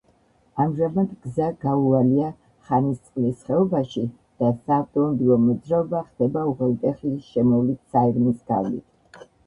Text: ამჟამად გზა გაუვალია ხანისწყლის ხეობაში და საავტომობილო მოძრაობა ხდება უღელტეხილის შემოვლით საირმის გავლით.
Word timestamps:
ამჟამად 0.63 1.11
გზა 1.25 1.49
გაუვალია 1.65 2.29
ხანისწყლის 2.69 3.45
ხეობაში 3.51 4.05
და 4.43 4.51
საავტომობილო 4.63 5.39
მოძრაობა 5.45 6.03
ხდება 6.11 6.49
უღელტეხილის 6.55 7.33
შემოვლით 7.37 7.81
საირმის 7.95 8.45
გავლით. 8.55 9.27